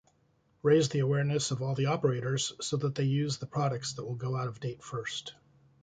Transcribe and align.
Raise 0.63 0.89
the 0.89 0.97
awareness 0.97 1.51
of 1.51 1.61
all 1.61 1.75
the 1.75 1.85
operators 1.85 2.53
so 2.59 2.75
that 2.77 2.95
they 2.95 3.03
use 3.03 3.37
the 3.37 3.45
products 3.45 3.93
that 3.93 4.03
will 4.03 4.15
go 4.15 4.35
out 4.35 4.47
of 4.47 4.59
date 4.59 4.81
first. 4.81 5.35